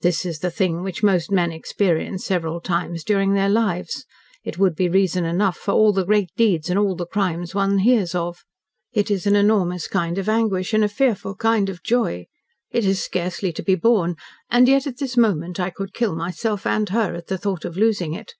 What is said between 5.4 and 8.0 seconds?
for all the great deeds and all the crimes one